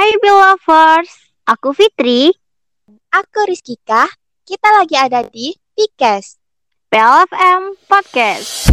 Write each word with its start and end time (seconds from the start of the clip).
Hai 0.00 0.16
Lovers, 0.24 1.12
aku 1.44 1.76
Fitri. 1.76 2.32
Aku 3.12 3.44
Rizkika, 3.44 4.08
kita 4.48 4.68
lagi 4.80 4.96
ada 4.96 5.20
di 5.28 5.52
Pikes. 5.76 6.40
PLFM 6.88 7.76
Podcast. 7.84 8.72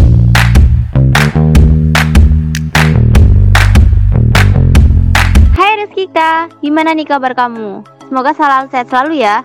Hai 5.51 5.83
Rizkika, 5.83 6.47
gimana 6.63 6.95
nih 6.95 7.03
kabar 7.03 7.35
kamu? 7.35 7.83
Semoga 8.07 8.31
selalu 8.31 8.71
sehat 8.71 8.87
selalu 8.87 9.19
ya. 9.19 9.43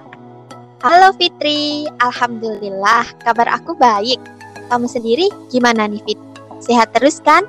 Halo 0.87 1.11
Fitri, 1.19 1.91
Alhamdulillah 1.99 3.11
kabar 3.27 3.59
aku 3.59 3.75
baik. 3.75 4.23
Kamu 4.71 4.87
sendiri 4.87 5.35
gimana 5.51 5.91
nih 5.91 5.99
Fit? 6.07 6.21
Sehat 6.63 6.95
terus 6.95 7.19
kan? 7.19 7.43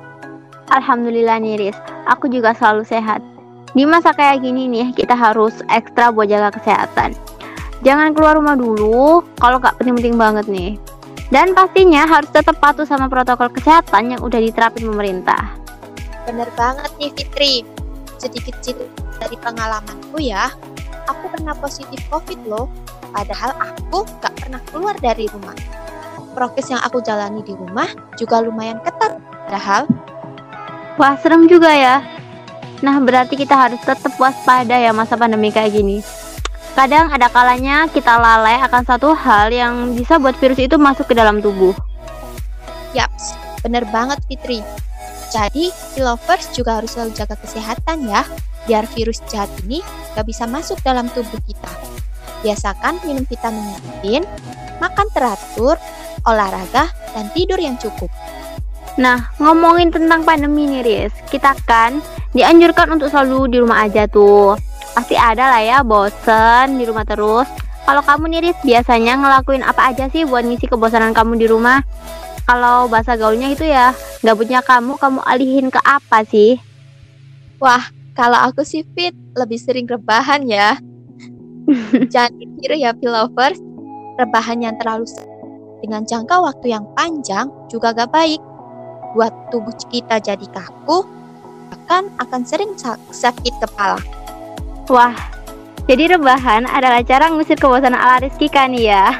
Alhamdulillah 0.74 1.38
nih 1.38 1.70
Riz, 1.70 1.78
aku 2.10 2.26
juga 2.26 2.50
selalu 2.50 2.82
sehat. 2.82 3.22
Di 3.74 3.82
masa 3.82 4.14
kayak 4.14 4.46
gini 4.46 4.70
nih, 4.70 4.94
kita 4.94 5.18
harus 5.18 5.58
ekstra 5.66 6.14
buat 6.14 6.30
jaga 6.30 6.54
kesehatan. 6.54 7.10
Jangan 7.82 8.14
keluar 8.14 8.38
rumah 8.38 8.54
dulu 8.54 9.26
kalau 9.42 9.58
nggak 9.58 9.74
penting-penting 9.82 10.14
banget 10.14 10.46
nih. 10.46 10.78
Dan 11.34 11.58
pastinya 11.58 12.06
harus 12.06 12.30
tetap 12.30 12.54
patuh 12.62 12.86
sama 12.86 13.10
protokol 13.10 13.50
kesehatan 13.50 14.14
yang 14.14 14.20
udah 14.22 14.38
diterapin 14.38 14.86
pemerintah. 14.86 15.58
Bener 16.22 16.46
banget 16.54 16.86
nih 17.02 17.10
Fitri. 17.18 17.54
Sedikit 18.22 18.54
cerita 18.62 18.86
dari 19.18 19.34
pengalamanku 19.42 20.22
ya, 20.22 20.54
aku 21.10 21.34
pernah 21.34 21.52
positif 21.58 21.98
COVID 22.14 22.46
loh. 22.46 22.70
Padahal 23.10 23.58
aku 23.58 24.06
nggak 24.06 24.34
pernah 24.38 24.62
keluar 24.70 24.94
dari 25.02 25.26
rumah. 25.34 25.58
Prokes 26.38 26.70
yang 26.70 26.82
aku 26.86 27.02
jalani 27.02 27.42
di 27.42 27.58
rumah 27.58 27.90
juga 28.14 28.38
lumayan 28.38 28.78
ketat. 28.86 29.18
Padahal, 29.50 29.90
wah 30.94 31.18
serem 31.18 31.50
juga 31.50 31.74
ya. 31.74 32.13
Nah, 32.84 33.00
berarti 33.00 33.40
kita 33.40 33.56
harus 33.56 33.80
tetap 33.80 34.12
waspada 34.20 34.76
ya 34.76 34.92
masa 34.92 35.16
pandemi 35.16 35.48
kayak 35.48 35.72
gini. 35.72 36.04
Kadang 36.76 37.08
ada 37.08 37.32
kalanya 37.32 37.88
kita 37.88 38.20
lalai 38.20 38.60
akan 38.60 38.84
satu 38.84 39.16
hal 39.16 39.48
yang 39.48 39.96
bisa 39.96 40.20
buat 40.20 40.36
virus 40.36 40.60
itu 40.60 40.76
masuk 40.76 41.08
ke 41.08 41.14
dalam 41.16 41.40
tubuh. 41.40 41.72
Yaps, 42.92 43.40
bener 43.64 43.88
banget 43.88 44.20
Fitri. 44.28 44.60
Jadi, 45.32 45.72
lovers 45.96 46.52
juga 46.52 46.76
harus 46.76 46.92
selalu 46.92 47.16
jaga 47.16 47.40
kesehatan 47.40 48.04
ya, 48.04 48.20
biar 48.68 48.84
virus 48.92 49.24
jahat 49.32 49.48
ini 49.64 49.80
gak 50.12 50.28
bisa 50.28 50.44
masuk 50.44 50.76
dalam 50.84 51.08
tubuh 51.16 51.40
kita. 51.48 51.72
Biasakan 52.44 53.00
minum 53.08 53.24
vitamin 53.24 53.80
D, 54.04 54.20
makan 54.76 55.08
teratur, 55.16 55.80
olahraga, 56.28 56.92
dan 57.16 57.32
tidur 57.32 57.56
yang 57.56 57.80
cukup. 57.80 58.12
Nah, 58.94 59.34
ngomongin 59.42 59.90
tentang 59.90 60.22
pandemi 60.22 60.70
nih, 60.70 60.82
Riz. 60.86 61.14
Kita 61.26 61.56
kan 61.66 61.98
dianjurkan 62.34 62.98
untuk 62.98 63.08
selalu 63.08 63.48
di 63.54 63.56
rumah 63.62 63.86
aja 63.86 64.10
tuh. 64.10 64.58
Pasti 64.94 65.14
ada 65.14 65.54
lah 65.54 65.62
ya 65.62 65.78
bosen 65.80 66.76
di 66.76 66.84
rumah 66.84 67.06
terus. 67.06 67.46
Kalau 67.84 68.00
kamu 68.00 68.24
nih, 68.32 68.40
Riz, 68.50 68.58
biasanya 68.64 69.20
ngelakuin 69.20 69.62
apa 69.62 69.92
aja 69.92 70.08
sih 70.08 70.24
buat 70.24 70.42
ngisi 70.42 70.66
kebosanan 70.66 71.12
kamu 71.12 71.36
di 71.36 71.46
rumah? 71.46 71.84
Kalau 72.44 72.88
bahasa 72.88 73.16
gaulnya 73.16 73.52
itu 73.52 73.64
ya, 73.64 73.92
gabutnya 74.24 74.64
kamu, 74.64 74.96
kamu 74.96 75.20
alihin 75.24 75.68
ke 75.68 75.80
apa 75.84 76.24
sih? 76.24 76.56
Wah, 77.60 77.84
kalau 78.16 78.40
aku 78.40 78.64
sih 78.64 78.88
fit, 78.96 79.12
lebih 79.36 79.60
sering 79.60 79.84
rebahan 79.84 80.48
ya. 80.48 80.80
Jangan 82.12 82.32
dikira 82.40 82.76
ya, 82.76 82.90
lovers, 83.04 83.60
rebahan 84.16 84.64
yang 84.64 84.76
terlalu 84.80 85.04
dengan 85.84 86.08
jangka 86.08 86.40
waktu 86.40 86.72
yang 86.72 86.88
panjang 86.96 87.52
juga 87.68 87.92
gak 87.92 88.08
baik 88.08 88.40
buat 89.12 89.32
tubuh 89.52 89.76
kita 89.92 90.16
jadi 90.24 90.46
kaku, 90.48 91.04
bahkan 91.74 92.06
akan 92.22 92.46
sering 92.46 92.70
sakit 93.10 93.54
kepala. 93.58 93.98
Wah, 94.86 95.18
jadi 95.90 96.14
rebahan 96.14 96.70
adalah 96.70 97.02
cara 97.02 97.34
ngusir 97.34 97.58
kebosanan 97.58 97.98
ala 97.98 98.22
Rizky 98.22 98.46
kan 98.46 98.70
ya? 98.70 99.10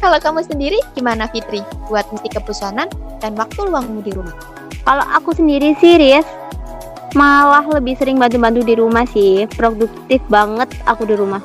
Kalau 0.00 0.16
kamu 0.16 0.40
sendiri 0.48 0.80
gimana 0.96 1.28
Fitri 1.28 1.60
buat 1.92 2.08
ngisi 2.08 2.32
kebosanan 2.32 2.88
dan 3.20 3.36
waktu 3.36 3.68
luangmu 3.68 4.00
di 4.00 4.16
rumah? 4.16 4.32
Kalau 4.88 5.04
aku 5.04 5.36
sendiri 5.36 5.76
sih 5.76 6.00
Riz, 6.00 6.24
malah 7.12 7.66
lebih 7.68 8.00
sering 8.00 8.16
bantu-bantu 8.16 8.64
di 8.64 8.74
rumah 8.78 9.04
sih. 9.04 9.44
Produktif 9.52 10.24
banget 10.32 10.72
aku 10.88 11.04
di 11.04 11.18
rumah. 11.18 11.44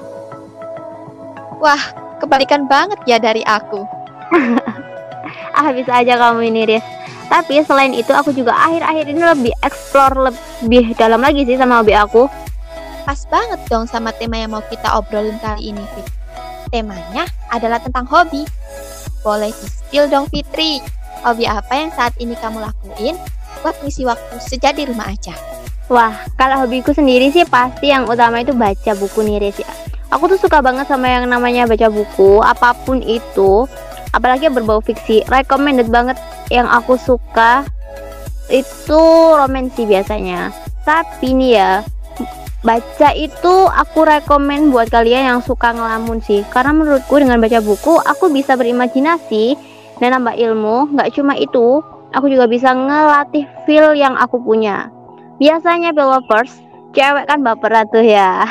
Wah, 1.60 1.82
kebalikan 2.24 2.72
banget 2.72 3.04
ya 3.04 3.20
dari 3.20 3.44
aku. 3.44 3.84
ah 5.58 5.70
bisa 5.74 6.00
aja 6.00 6.16
kamu 6.16 6.54
ini 6.54 6.78
Riz 6.78 6.86
tapi 7.34 7.66
selain 7.66 7.98
itu 7.98 8.14
aku 8.14 8.30
juga 8.30 8.54
akhir-akhir 8.54 9.10
ini 9.10 9.22
lebih 9.26 9.54
explore 9.66 10.30
lebih 10.30 10.94
dalam 10.94 11.18
lagi 11.18 11.42
sih 11.50 11.58
sama 11.58 11.82
hobi 11.82 11.98
aku. 11.98 12.30
Pas 13.10 13.18
banget 13.26 13.58
dong 13.66 13.90
sama 13.90 14.14
tema 14.14 14.38
yang 14.38 14.54
mau 14.54 14.62
kita 14.70 14.94
obrolin 14.94 15.42
kali 15.42 15.74
ini 15.74 15.82
Fit. 15.98 16.06
Temanya 16.70 17.26
adalah 17.50 17.82
tentang 17.82 18.06
hobi. 18.06 18.46
Boleh 19.26 19.50
di 19.90 19.98
dong 20.06 20.30
Fitri. 20.30 20.78
Hobi 21.26 21.50
apa 21.50 21.74
yang 21.74 21.90
saat 21.98 22.14
ini 22.22 22.38
kamu 22.38 22.62
lakuin 22.62 23.18
buat 23.66 23.82
ngisi 23.82 24.06
waktu 24.06 24.38
sejak 24.38 24.78
di 24.78 24.86
rumah 24.86 25.10
aja? 25.10 25.34
Wah, 25.90 26.14
kalau 26.38 26.62
hobiku 26.68 26.94
sendiri 26.94 27.34
sih 27.34 27.50
pasti 27.50 27.90
yang 27.90 28.06
utama 28.06 28.46
itu 28.46 28.54
baca 28.54 28.94
buku 28.94 29.26
nih 29.26 29.42
Riz. 29.42 29.58
Ya. 29.58 29.72
Aku 30.14 30.30
tuh 30.30 30.38
suka 30.38 30.62
banget 30.62 30.86
sama 30.86 31.10
yang 31.10 31.26
namanya 31.26 31.66
baca 31.66 31.90
buku, 31.90 32.46
apa 32.46 32.78
pun 32.86 33.02
itu. 33.02 33.66
Apalagi 34.14 34.52
berbau 34.54 34.84
fiksi 34.86 35.26
recommended 35.26 35.90
banget 35.90 36.20
yang 36.52 36.68
aku 36.68 37.00
suka 37.00 37.64
itu 38.52 39.04
romansi 39.38 39.88
biasanya. 39.88 40.52
Tapi 40.84 41.32
nih 41.32 41.52
ya 41.56 41.72
baca 42.64 43.12
itu 43.12 43.68
aku 43.68 44.08
rekomen 44.08 44.72
buat 44.72 44.88
kalian 44.88 45.36
yang 45.36 45.40
suka 45.44 45.76
ngelamun 45.76 46.24
sih. 46.24 46.44
Karena 46.52 46.76
menurutku 46.76 47.20
dengan 47.20 47.40
baca 47.40 47.60
buku 47.60 48.00
aku 48.04 48.32
bisa 48.32 48.56
berimajinasi 48.56 49.56
dan 50.00 50.20
nambah 50.20 50.36
ilmu. 50.36 50.96
Nggak 50.96 51.12
cuma 51.16 51.36
itu 51.40 51.84
aku 52.16 52.32
juga 52.32 52.48
bisa 52.48 52.72
ngelatih 52.72 53.48
feel 53.68 53.96
yang 53.96 54.16
aku 54.16 54.40
punya. 54.40 54.92
Biasanya 55.40 55.96
lovers 55.96 56.52
cewek 56.94 57.26
kan 57.26 57.42
baper 57.42 57.74
tuh 57.90 58.06
ya. 58.06 58.44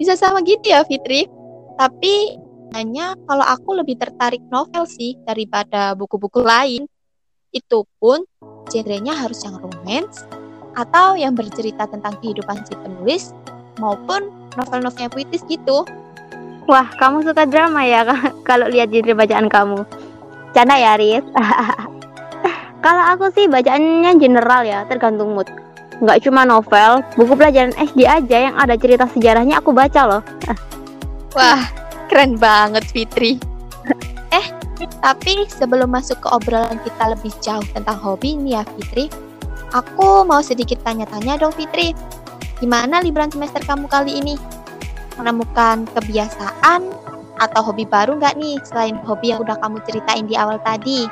Bisa 0.00 0.16
sama 0.16 0.40
gitu 0.40 0.72
ya 0.72 0.80
Fitri. 0.86 1.28
Tapi 1.76 2.40
hanya 2.70 3.18
kalau 3.26 3.42
aku 3.42 3.82
lebih 3.82 3.98
tertarik 3.98 4.42
novel 4.48 4.86
sih 4.86 5.18
daripada 5.26 5.94
buku-buku 5.98 6.40
lain. 6.42 6.86
Itu 7.50 7.82
pun 7.98 8.22
genrenya 8.70 9.18
harus 9.18 9.42
yang 9.42 9.58
romance 9.58 10.22
atau 10.78 11.18
yang 11.18 11.34
bercerita 11.34 11.90
tentang 11.90 12.14
kehidupan 12.22 12.62
si 12.62 12.78
penulis 12.78 13.34
maupun 13.82 14.30
novel-novel 14.54 15.02
yang 15.02 15.12
puitis 15.12 15.42
gitu. 15.50 15.82
Wah, 16.70 16.86
kamu 16.94 17.26
suka 17.26 17.48
drama 17.50 17.82
ya 17.82 18.06
kalau 18.48 18.70
lihat 18.70 18.94
genre 18.94 19.18
bacaan 19.18 19.50
kamu. 19.50 19.80
Canda 20.54 20.76
ya, 20.78 20.94
Riz. 20.94 21.26
kalau 22.84 23.02
aku 23.10 23.34
sih 23.34 23.50
bacaannya 23.50 24.14
general 24.18 24.62
ya, 24.62 24.86
tergantung 24.86 25.34
mood. 25.34 25.50
Nggak 25.98 26.22
cuma 26.22 26.46
novel, 26.46 27.02
buku 27.18 27.34
pelajaran 27.34 27.74
SD 27.76 28.06
aja 28.06 28.36
yang 28.50 28.54
ada 28.56 28.78
cerita 28.78 29.10
sejarahnya 29.10 29.58
aku 29.58 29.74
baca 29.74 30.02
loh. 30.06 30.22
Wah, 31.36 31.79
Keren 32.10 32.34
banget 32.34 32.82
Fitri. 32.90 33.38
eh, 34.34 34.46
tapi 34.98 35.46
sebelum 35.46 35.94
masuk 35.94 36.18
ke 36.18 36.28
obrolan 36.34 36.82
kita 36.82 37.14
lebih 37.14 37.30
jauh 37.38 37.62
tentang 37.70 37.94
hobi 38.02 38.34
ini 38.34 38.58
ya 38.58 38.66
Fitri, 38.66 39.06
aku 39.70 40.26
mau 40.26 40.42
sedikit 40.42 40.82
tanya-tanya 40.82 41.38
dong 41.38 41.54
Fitri. 41.54 41.94
Gimana 42.58 42.98
liburan 42.98 43.30
semester 43.30 43.62
kamu 43.62 43.86
kali 43.86 44.18
ini? 44.18 44.34
Menemukan 45.22 45.86
kebiasaan 45.94 46.90
atau 47.38 47.60
hobi 47.62 47.86
baru 47.86 48.18
nggak 48.18 48.36
nih 48.36 48.58
selain 48.66 48.98
hobi 49.06 49.30
yang 49.30 49.46
udah 49.46 49.54
kamu 49.62 49.78
ceritain 49.86 50.26
di 50.26 50.34
awal 50.34 50.58
tadi? 50.66 51.06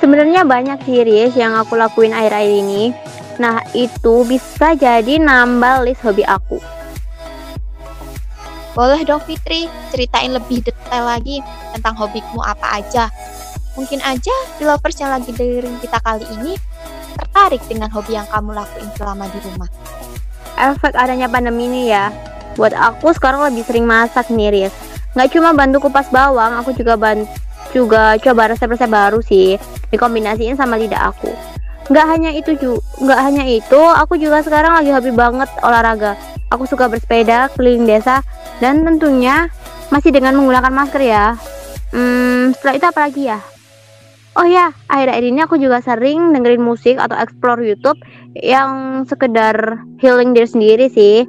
Sebenarnya 0.00 0.48
banyak 0.48 0.80
sih 0.88 1.04
Riz 1.04 1.36
yang 1.36 1.60
aku 1.60 1.76
lakuin 1.76 2.16
akhir-akhir 2.16 2.50
ini. 2.50 2.96
Nah 3.36 3.60
itu 3.76 4.24
bisa 4.24 4.72
jadi 4.72 5.20
nambah 5.20 5.84
list 5.84 6.00
hobi 6.00 6.24
aku. 6.24 6.56
Boleh 8.74 9.06
dong 9.06 9.22
Fitri, 9.22 9.70
ceritain 9.94 10.34
lebih 10.34 10.66
detail 10.66 11.06
lagi 11.06 11.38
tentang 11.70 11.94
hobimu 11.94 12.42
apa 12.42 12.82
aja. 12.82 13.06
Mungkin 13.78 14.02
aja 14.02 14.34
di 14.58 14.66
lovers 14.66 14.98
yang 14.98 15.14
lagi 15.14 15.30
dengerin 15.30 15.78
kita 15.78 15.98
kali 16.02 16.26
ini 16.38 16.58
tertarik 17.14 17.62
dengan 17.70 17.90
hobi 17.94 18.18
yang 18.18 18.26
kamu 18.26 18.50
lakuin 18.54 18.90
selama 18.98 19.30
di 19.30 19.38
rumah. 19.46 19.70
Efek 20.58 20.94
adanya 20.94 21.30
pandemi 21.30 21.66
ini 21.66 21.90
ya, 21.90 22.10
buat 22.58 22.74
aku 22.74 23.14
sekarang 23.14 23.46
lebih 23.50 23.66
sering 23.66 23.86
masak 23.86 24.30
nih 24.30 24.50
Riz. 24.50 24.74
Nggak 25.14 25.30
cuma 25.34 25.54
bantu 25.54 25.86
kupas 25.86 26.10
bawang, 26.10 26.58
aku 26.58 26.74
juga 26.74 26.98
bantu 26.98 27.30
juga 27.74 28.14
coba 28.22 28.54
resep-resep 28.54 28.86
baru 28.86 29.18
sih, 29.22 29.58
dikombinasiin 29.90 30.54
sama 30.54 30.78
lidah 30.78 31.10
aku. 31.10 31.30
Nggak 31.90 32.06
hanya 32.06 32.30
itu 32.30 32.54
juga, 32.54 32.82
nggak 33.02 33.20
hanya 33.22 33.44
itu, 33.50 33.80
aku 33.82 34.14
juga 34.14 34.42
sekarang 34.46 34.78
lagi 34.78 34.94
hobi 34.94 35.10
banget 35.10 35.50
olahraga. 35.62 36.14
Aku 36.52 36.68
suka 36.68 36.90
bersepeda 36.90 37.48
keliling 37.56 37.88
desa 37.88 38.20
dan 38.60 38.84
tentunya 38.84 39.48
masih 39.88 40.12
dengan 40.12 40.36
menggunakan 40.36 40.72
masker 40.72 41.02
ya. 41.02 41.38
Hmm, 41.94 42.52
setelah 42.58 42.74
itu 42.74 42.86
apa 42.90 43.00
lagi 43.06 43.22
ya? 43.30 43.40
Oh 44.34 44.42
ya, 44.42 44.74
akhir-akhir 44.90 45.24
ini 45.30 45.40
aku 45.46 45.54
juga 45.62 45.78
sering 45.78 46.34
dengerin 46.34 46.58
musik 46.58 46.98
atau 46.98 47.14
explore 47.14 47.62
YouTube 47.62 48.02
yang 48.34 49.02
sekedar 49.06 49.78
healing 50.02 50.34
diri 50.34 50.48
sendiri 50.50 50.86
sih. 50.90 51.22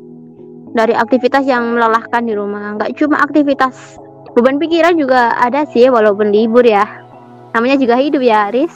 Dari 0.73 0.91
aktivitas 0.97 1.45
yang 1.45 1.77
melelahkan 1.77 2.25
di 2.25 2.33
rumah, 2.33 2.75
nggak 2.75 2.97
cuma 2.97 3.21
aktivitas 3.21 4.01
beban 4.33 4.57
pikiran 4.57 4.97
juga 4.97 5.38
ada 5.38 5.69
sih 5.69 5.85
walaupun 5.88 6.33
libur 6.33 6.65
ya. 6.65 6.83
Namanya 7.53 7.77
juga 7.77 7.95
hidup 7.95 8.25
ya, 8.25 8.50
Riz. 8.50 8.73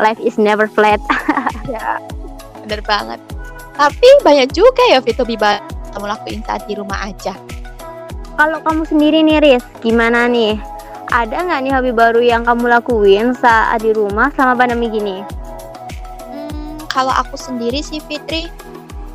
Life 0.00 0.18
is 0.24 0.40
never 0.40 0.64
flat. 0.66 0.98
ya, 1.74 2.00
bener 2.64 2.80
banget. 2.82 3.20
Tapi 3.78 4.08
banyak 4.26 4.50
juga 4.50 4.82
ya 4.90 4.98
Fit 4.98 5.14
hobi 5.22 5.38
kamu 5.38 6.06
lakuin 6.10 6.42
saat 6.42 6.66
di 6.66 6.74
rumah 6.74 6.98
aja. 7.06 7.38
Kalau 8.34 8.58
kamu 8.62 8.82
sendiri 8.86 9.18
nih, 9.22 9.38
Riz, 9.38 9.64
gimana 9.82 10.26
nih? 10.26 10.58
Ada 11.10 11.46
nggak 11.46 11.60
nih 11.62 11.72
hobi 11.74 11.92
baru 11.94 12.20
yang 12.22 12.42
kamu 12.42 12.70
lakuin 12.70 13.34
saat 13.38 13.82
di 13.82 13.94
rumah 13.94 14.34
selama 14.34 14.54
pandemi 14.58 14.90
gini? 14.90 15.22
Hmm, 16.26 16.78
kalau 16.90 17.14
aku 17.14 17.38
sendiri 17.38 17.82
sih 17.82 18.02
Fitri, 18.02 18.50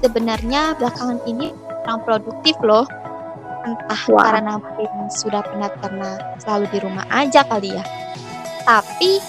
sebenarnya 0.04 0.76
belakangan 0.80 1.20
ini 1.28 1.56
kurang 1.84 2.00
produktif 2.04 2.56
loh. 2.64 2.88
Entah 3.64 4.02
Wah. 4.12 4.28
karena 4.28 4.60
mungkin 4.60 5.08
sudah 5.08 5.40
penat 5.44 5.72
karena 5.80 6.20
selalu 6.44 6.66
di 6.72 6.78
rumah 6.84 7.06
aja 7.12 7.48
kali 7.48 7.72
ya. 7.72 7.84
Tapi 8.68 9.24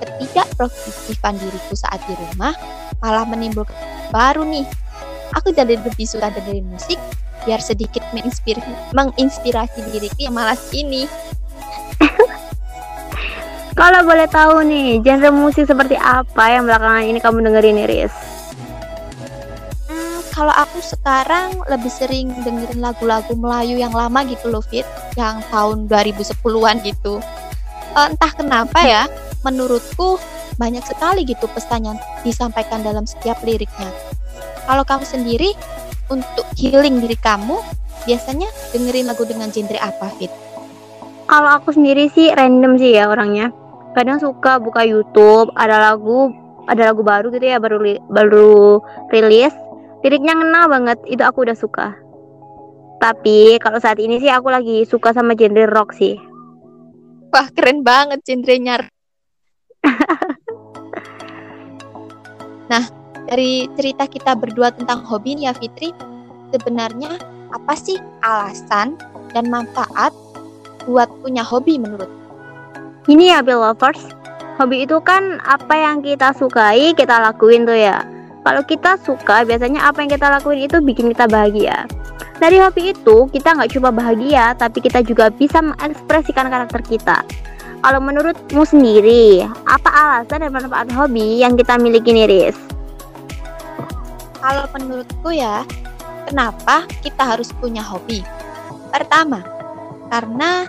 ketidakproduktifan 0.00 1.36
diriku 1.36 1.76
saat 1.76 2.00
di 2.08 2.16
rumah 2.16 2.56
malah 3.04 3.28
menimbulkan 3.28 3.99
baru 4.10 4.44
nih. 4.44 4.66
Aku 5.38 5.54
jadi 5.54 5.78
lebih 5.78 6.06
suka 6.06 6.34
dengerin 6.34 6.66
musik 6.66 6.98
biar 7.46 7.62
sedikit 7.62 8.04
menginspirasi, 8.12 8.92
menginspirasi 8.92 9.80
diriku 9.94 10.18
yang 10.28 10.36
malas 10.36 10.60
ini. 10.74 11.08
Kalau 13.80 14.04
boleh 14.04 14.28
tahu 14.28 14.66
nih, 14.66 15.00
genre 15.00 15.30
musik 15.32 15.64
seperti 15.64 15.96
apa 15.96 16.52
yang 16.52 16.68
belakangan 16.68 17.06
ini 17.06 17.16
kamu 17.22 17.48
dengerin 17.48 17.80
Iris? 17.86 18.12
Hmm, 19.88 20.20
kalau 20.36 20.52
aku 20.52 20.84
sekarang 20.84 21.64
lebih 21.64 21.88
sering 21.88 22.28
dengerin 22.44 22.82
lagu-lagu 22.82 23.32
Melayu 23.32 23.80
yang 23.80 23.94
lama 23.94 24.20
gitu 24.28 24.52
loh 24.52 24.60
Fit, 24.60 24.84
yang 25.16 25.40
tahun 25.48 25.88
2010-an 25.88 26.76
gitu. 26.84 27.24
Uh, 27.96 28.12
entah 28.12 28.32
kenapa 28.36 28.84
ya, 28.84 29.08
menurutku 29.46 30.20
banyak 30.56 30.82
sekali 30.86 31.22
gitu 31.28 31.46
pesan 31.50 31.86
yang 31.86 31.98
disampaikan 32.24 32.80
dalam 32.80 33.04
setiap 33.04 33.38
liriknya. 33.44 33.90
Kalau 34.66 34.86
kamu 34.86 35.04
sendiri, 35.04 35.50
untuk 36.10 36.46
healing 36.58 36.98
diri 36.98 37.14
kamu, 37.18 37.62
biasanya 38.04 38.50
dengerin 38.74 39.06
lagu 39.06 39.22
dengan 39.22 39.48
genre 39.54 39.78
apa, 39.78 40.10
Fit? 40.18 40.32
Kalau 41.30 41.50
aku 41.54 41.70
sendiri 41.70 42.10
sih 42.10 42.34
random 42.34 42.74
sih 42.74 42.98
ya 42.98 43.06
orangnya. 43.06 43.54
Kadang 43.94 44.18
suka 44.18 44.58
buka 44.58 44.82
YouTube 44.82 45.54
ada 45.54 45.78
lagu 45.78 46.34
ada 46.66 46.90
lagu 46.90 47.02
baru 47.02 47.30
gitu 47.30 47.46
ya 47.46 47.62
baru 47.62 47.78
baru 48.10 48.82
rilis. 49.14 49.54
Liriknya 50.02 50.34
ngena 50.34 50.66
banget 50.66 50.98
itu 51.06 51.22
aku 51.22 51.46
udah 51.46 51.54
suka. 51.54 51.94
Tapi 52.98 53.62
kalau 53.62 53.78
saat 53.78 54.02
ini 54.02 54.18
sih 54.18 54.28
aku 54.28 54.50
lagi 54.50 54.82
suka 54.84 55.14
sama 55.14 55.38
genre 55.38 55.70
rock 55.70 55.94
sih. 55.94 56.18
Wah 57.30 57.46
keren 57.54 57.86
banget 57.86 58.26
genrenya 58.26 58.90
nah 62.70 62.86
dari 63.26 63.66
cerita 63.74 64.06
kita 64.06 64.38
berdua 64.38 64.70
tentang 64.70 65.02
hobi 65.02 65.34
nih 65.34 65.50
ya 65.50 65.52
Fitri 65.58 65.90
sebenarnya 66.54 67.18
apa 67.50 67.74
sih 67.74 67.98
alasan 68.22 68.94
dan 69.34 69.50
manfaat 69.50 70.14
buat 70.86 71.10
punya 71.20 71.42
hobi 71.42 71.76
menurut 71.76 72.08
Gini 73.08 73.32
ya 73.32 73.40
Bill 73.40 73.64
Lovers, 73.64 74.12
hobi 74.60 74.84
itu 74.84 75.00
kan 75.00 75.40
apa 75.48 75.72
yang 75.72 76.04
kita 76.04 76.36
sukai 76.36 76.92
kita 76.92 77.16
lakuin 77.16 77.64
tuh 77.64 77.74
ya. 77.74 78.04
Kalau 78.44 78.62
kita 78.64 79.00
suka, 79.00 79.42
biasanya 79.42 79.88
apa 79.88 80.04
yang 80.04 80.12
kita 80.12 80.28
lakuin 80.28 80.68
itu 80.68 80.78
bikin 80.84 81.10
kita 81.10 81.24
bahagia. 81.26 81.88
Dari 82.38 82.56
hobi 82.60 82.92
itu, 82.92 83.28
kita 83.32 83.56
nggak 83.56 83.72
cuma 83.72 83.90
bahagia, 83.92 84.52
tapi 84.56 84.84
kita 84.84 85.04
juga 85.04 85.28
bisa 85.32 85.60
mengekspresikan 85.60 86.48
karakter 86.48 86.80
kita. 86.84 87.18
Kalau 87.80 87.96
menurutmu 87.96 88.60
sendiri, 88.68 89.40
apa 89.64 89.88
alasan 89.88 90.44
dan 90.44 90.52
manfaat 90.52 90.92
hobi 90.92 91.40
yang 91.40 91.56
kita 91.56 91.80
miliki 91.80 92.12
nih, 92.12 92.28
Riz? 92.28 92.58
Kalau 94.36 94.68
menurutku 94.76 95.32
ya, 95.32 95.64
kenapa 96.28 96.84
kita 97.00 97.24
harus 97.24 97.48
punya 97.56 97.80
hobi? 97.80 98.20
Pertama, 98.92 99.40
karena 100.12 100.68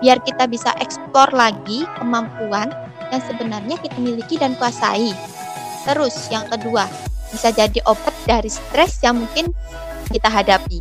biar 0.00 0.24
kita 0.24 0.48
bisa 0.48 0.72
eksplor 0.80 1.28
lagi 1.36 1.84
kemampuan 2.00 2.72
yang 3.12 3.20
sebenarnya 3.20 3.76
kita 3.76 4.00
miliki 4.00 4.40
dan 4.40 4.56
kuasai. 4.56 5.12
Terus 5.84 6.16
yang 6.32 6.48
kedua, 6.48 6.88
bisa 7.36 7.52
jadi 7.52 7.84
obat 7.84 8.16
dari 8.24 8.48
stres 8.48 9.04
yang 9.04 9.20
mungkin 9.20 9.52
kita 10.08 10.32
hadapi. 10.32 10.80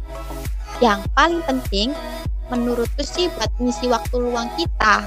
Yang 0.80 1.04
paling 1.12 1.44
penting, 1.44 1.92
menurutku 2.48 3.04
sih 3.04 3.28
buat 3.36 3.52
mengisi 3.60 3.92
waktu 3.92 4.16
luang 4.24 4.48
kita. 4.56 5.04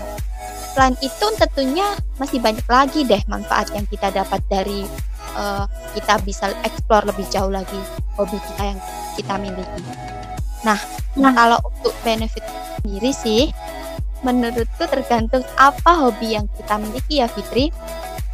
Selain 0.75 0.94
itu 1.00 1.26
tentunya 1.38 1.87
masih 2.20 2.38
banyak 2.38 2.67
lagi 2.69 3.03
deh 3.06 3.23
manfaat 3.26 3.73
yang 3.75 3.87
kita 3.88 4.12
dapat 4.12 4.41
dari 4.47 4.85
uh, 5.35 5.65
kita 5.97 6.20
bisa 6.23 6.53
eksplor 6.62 7.09
lebih 7.09 7.25
jauh 7.32 7.50
lagi 7.50 7.79
hobi 8.15 8.38
kita 8.53 8.62
yang 8.75 8.81
kita 9.19 9.35
miliki. 9.38 9.82
Nah, 10.67 10.79
nah 11.15 11.32
kalau 11.35 11.59
untuk 11.62 11.94
benefit 12.03 12.43
sendiri 12.79 13.11
sih, 13.15 13.43
menurutku 14.23 14.85
tergantung 14.91 15.47
apa 15.59 15.94
hobi 15.94 16.35
yang 16.38 16.47
kita 16.59 16.75
miliki 16.79 17.23
ya 17.23 17.29
Fitri. 17.31 17.71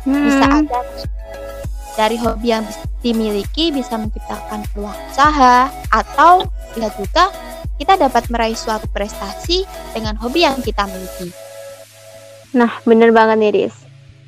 Hmm. 0.04 0.20
Bisa 0.28 0.46
ada 0.48 0.78
dari 1.94 2.18
hobi 2.18 2.50
yang 2.50 2.66
dimiliki 3.00 3.70
bisa 3.70 3.94
menciptakan 4.00 4.66
peluang 4.74 4.96
usaha 5.12 5.70
atau 5.92 6.42
bisa 6.74 6.90
juga 6.98 7.30
kita 7.78 7.98
dapat 7.98 8.30
meraih 8.30 8.58
suatu 8.58 8.86
prestasi 8.90 9.66
dengan 9.92 10.14
hobi 10.18 10.46
yang 10.46 10.58
kita 10.62 10.86
miliki. 10.86 11.43
Nah, 12.54 12.70
bener 12.86 13.10
banget 13.10 13.36
nih, 13.42 13.50
Riz. 13.50 13.74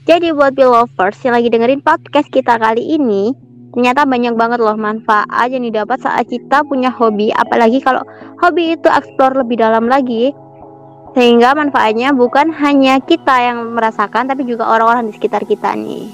Jadi 0.07 0.35
buat 0.35 0.59
lovers 0.59 1.19
yang 1.23 1.39
lagi 1.39 1.47
dengerin 1.47 1.83
podcast 1.83 2.27
kita 2.31 2.59
kali 2.59 2.99
ini, 2.99 3.31
ternyata 3.71 4.03
banyak 4.03 4.35
banget 4.35 4.59
loh 4.59 4.75
manfaat 4.75 5.51
yang 5.51 5.63
didapat 5.63 5.99
saat 6.03 6.27
kita 6.27 6.67
punya 6.67 6.91
hobi, 6.91 7.31
apalagi 7.35 7.79
kalau 7.83 8.03
hobi 8.43 8.75
itu 8.75 8.87
explore 8.91 9.35
lebih 9.35 9.63
dalam 9.63 9.87
lagi 9.91 10.35
sehingga 11.17 11.57
manfaatnya 11.57 12.13
bukan 12.13 12.53
hanya 12.55 13.01
kita 13.01 13.35
yang 13.35 13.73
merasakan 13.73 14.29
tapi 14.29 14.45
juga 14.45 14.69
orang-orang 14.69 15.11
di 15.11 15.15
sekitar 15.17 15.43
kita 15.43 15.75
nih. 15.75 16.07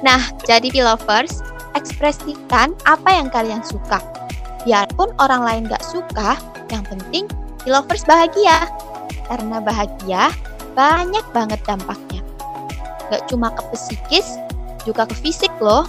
Nah, 0.00 0.20
jadi 0.48 0.72
lovers, 0.80 1.44
ekspresikan 1.76 2.72
apa 2.88 3.08
yang 3.08 3.28
kalian 3.28 3.60
suka. 3.60 4.00
Biarpun 4.64 5.12
orang 5.20 5.44
lain 5.44 5.62
gak 5.68 5.84
suka, 5.84 6.36
yang 6.72 6.84
penting 6.88 7.28
lovers 7.68 8.04
bahagia. 8.08 8.68
Karena 9.28 9.60
bahagia 9.60 10.32
banyak 10.74 11.24
banget 11.34 11.60
dampaknya. 11.66 12.22
Gak 13.10 13.26
cuma 13.26 13.50
ke 13.50 13.62
psikis, 13.74 14.38
juga 14.86 15.06
ke 15.06 15.14
fisik 15.18 15.50
loh. 15.58 15.84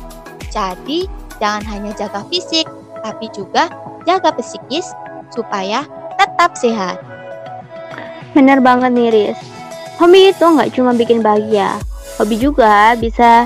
Jadi, 0.50 1.06
jangan 1.40 1.64
hanya 1.70 1.92
jaga 1.96 2.26
fisik, 2.28 2.66
tapi 3.02 3.30
juga 3.34 3.70
jaga 4.06 4.34
psikis 4.36 4.90
supaya 5.32 5.86
tetap 6.18 6.54
sehat. 6.58 7.00
Bener 8.32 8.60
banget 8.64 8.92
nih 8.94 9.10
Riz. 9.12 9.40
Hobi 10.02 10.34
itu 10.34 10.42
nggak 10.42 10.74
cuma 10.74 10.98
bikin 10.98 11.22
bahagia, 11.22 11.78
hobi 12.18 12.42
juga 12.42 12.98
bisa 12.98 13.46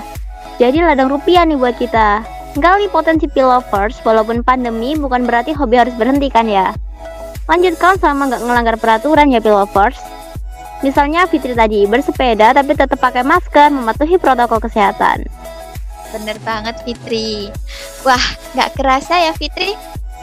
jadi 0.55 0.87
ladang 0.87 1.11
rupiah 1.11 1.43
nih 1.43 1.59
buat 1.59 1.75
kita. 1.75 2.23
Gali 2.55 2.87
potensi 2.87 3.27
lovers, 3.35 3.99
walaupun 4.07 4.39
pandemi 4.39 4.95
bukan 4.95 5.27
berarti 5.27 5.51
hobi 5.51 5.75
harus 5.75 5.91
berhenti 5.99 6.31
kan 6.31 6.47
ya. 6.47 6.71
Lanjutkan 7.51 7.99
sama 7.99 8.31
nggak 8.31 8.47
ngelanggar 8.47 8.75
peraturan 8.79 9.35
ya 9.35 9.43
lovers. 9.43 9.99
Misalnya 10.85 11.25
Fitri 11.25 11.57
tadi 11.57 11.89
bersepeda 11.89 12.53
tapi 12.53 12.77
tetap 12.77 13.01
pakai 13.01 13.25
masker, 13.25 13.73
mematuhi 13.73 14.21
protokol 14.21 14.61
kesehatan. 14.61 15.25
Bener 16.13 16.37
banget 16.45 16.77
Fitri. 16.85 17.49
Wah, 18.05 18.21
nggak 18.53 18.77
kerasa 18.77 19.17
ya 19.17 19.33
Fitri? 19.33 19.73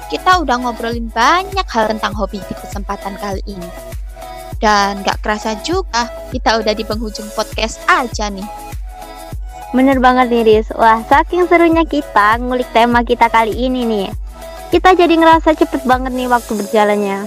Kita 0.06 0.38
udah 0.38 0.62
ngobrolin 0.62 1.10
banyak 1.10 1.66
hal 1.66 1.90
tentang 1.90 2.14
hobi 2.14 2.38
di 2.46 2.54
kesempatan 2.54 3.18
kali 3.18 3.42
ini. 3.50 3.66
Dan 4.62 5.02
gak 5.02 5.18
kerasa 5.26 5.58
juga 5.66 6.06
kita 6.30 6.62
udah 6.62 6.70
di 6.70 6.86
penghujung 6.86 7.26
podcast 7.34 7.82
aja 7.90 8.30
nih. 8.30 8.46
Bener 9.74 9.98
banget 9.98 10.30
nih 10.30 10.42
Riz. 10.46 10.70
Wah 10.78 11.02
saking 11.10 11.50
serunya 11.50 11.82
kita 11.82 12.38
ngulik 12.38 12.70
tema 12.70 13.02
kita 13.02 13.26
kali 13.26 13.50
ini 13.50 13.82
nih. 13.82 14.08
Kita 14.70 14.94
jadi 14.94 15.18
ngerasa 15.18 15.58
cepet 15.58 15.82
banget 15.82 16.14
nih 16.14 16.30
waktu 16.30 16.54
berjalannya. 16.54 17.26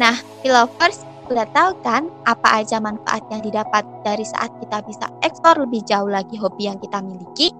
Nah, 0.00 0.16
lovers 0.42 1.06
udah 1.30 1.46
tahu 1.54 1.70
kan 1.86 2.10
apa 2.26 2.60
aja 2.60 2.82
manfaat 2.82 3.22
yang 3.30 3.40
didapat 3.46 3.86
dari 4.02 4.26
saat 4.26 4.50
kita 4.58 4.82
bisa 4.82 5.06
ekspor 5.22 5.54
lebih 5.62 5.80
jauh 5.86 6.10
lagi 6.10 6.34
hobi 6.34 6.66
yang 6.66 6.76
kita 6.82 6.98
miliki? 6.98 7.54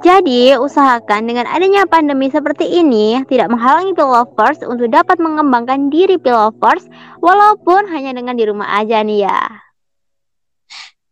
Jadi, 0.00 0.56
usahakan 0.56 1.28
dengan 1.28 1.44
adanya 1.44 1.84
pandemi 1.84 2.32
seperti 2.32 2.64
ini 2.64 3.20
tidak 3.28 3.52
menghalangi 3.52 3.92
lovers 4.00 4.64
untuk 4.64 4.88
dapat 4.88 5.20
mengembangkan 5.20 5.92
diri 5.92 6.16
lovers 6.16 6.88
walaupun 7.20 7.84
hanya 7.92 8.16
dengan 8.16 8.32
di 8.32 8.48
rumah 8.48 8.80
aja 8.80 9.04
nih 9.04 9.28
ya. 9.28 9.44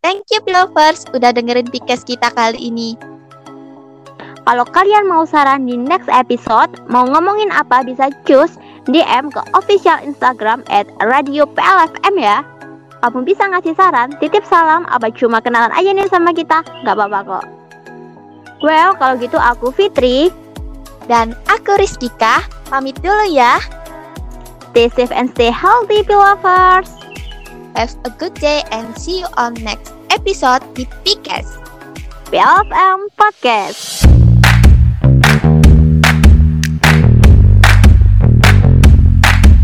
Thank 0.00 0.32
you 0.32 0.40
Pilovers 0.40 1.04
udah 1.12 1.36
dengerin 1.36 1.68
podcast 1.68 2.08
kita 2.08 2.32
kali 2.32 2.72
ini. 2.72 2.96
Kalau 4.48 4.64
kalian 4.64 5.04
mau 5.04 5.28
saran 5.28 5.68
di 5.68 5.76
next 5.76 6.08
episode, 6.08 6.72
mau 6.88 7.04
ngomongin 7.04 7.52
apa 7.52 7.84
bisa 7.84 8.08
cus 8.24 8.56
DM 8.88 9.28
ke 9.28 9.40
official 9.52 10.00
Instagram 10.00 10.64
at 10.72 10.88
Radio 11.04 11.44
PLFM 11.44 12.14
ya. 12.16 12.40
Kamu 12.98 13.22
bisa 13.22 13.46
ngasih 13.46 13.78
saran, 13.78 14.10
titip 14.18 14.42
salam, 14.42 14.82
apa 14.90 15.12
cuma 15.14 15.38
kenalan 15.38 15.70
aja 15.70 15.94
nih 15.94 16.10
sama 16.10 16.34
kita, 16.34 16.66
nggak 16.82 16.98
apa-apa 16.98 17.20
kok. 17.22 17.44
Well, 18.58 18.98
kalau 18.98 19.14
gitu 19.22 19.38
aku 19.38 19.70
Fitri, 19.70 20.34
Dan 21.08 21.32
aku 21.48 21.80
Rizkika, 21.80 22.44
pamit 22.68 23.00
dulu 23.00 23.32
ya. 23.32 23.56
stay 24.70 24.92
safe 24.92 25.10
and 25.10 25.32
stay 25.32 25.48
healthy, 25.48 26.04
lovers. 26.04 26.92
Have 27.72 27.96
a 28.04 28.12
good 28.20 28.36
day 28.36 28.62
and 28.70 28.92
see 28.94 29.24
you 29.24 29.28
on 29.40 29.56
next 29.64 29.96
episode 30.12 30.60
di 30.76 30.84
Podcast. 31.02 31.56
PLFM 32.28 33.08
Podcast. 33.16 34.27